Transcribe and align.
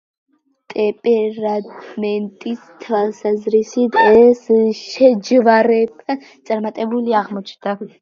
ტემპერამენტის 0.73 2.65
თვალსაზრისით 2.87 4.01
ეს 4.07 4.43
შეჯვარება 4.83 6.21
წარმატებული 6.29 7.21
აღმოჩნდა. 7.25 7.81